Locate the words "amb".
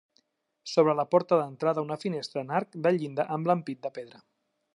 3.37-3.53